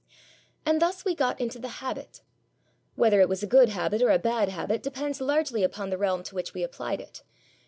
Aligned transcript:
And 0.65 0.81
thus 0.81 1.05
we 1.05 1.13
got 1.13 1.39
into 1.39 1.59
the 1.59 1.67
habit. 1.77 2.23
Whether 2.95 3.21
it 3.21 3.29
was 3.29 3.43
a 3.43 3.45
good 3.45 3.69
habit 3.69 4.01
or 4.01 4.09
a 4.09 4.17
bad 4.17 4.49
habit 4.49 4.81
depends 4.81 5.21
largely 5.21 5.61
upon 5.61 5.91
the 5.91 5.97
realm 5.99 6.23
to 6.23 6.33
which 6.33 6.55
we 6.55 6.63
applied 6.63 6.99
it. 6.99 7.21